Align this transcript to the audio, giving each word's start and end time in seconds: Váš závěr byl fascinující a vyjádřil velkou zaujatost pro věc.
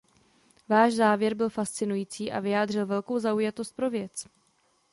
Váš 0.69 0.93
závěr 0.93 1.33
byl 1.35 1.49
fascinující 1.49 2.31
a 2.31 2.39
vyjádřil 2.39 2.85
velkou 2.85 3.19
zaujatost 3.19 3.75
pro 3.75 3.89
věc. 3.89 4.27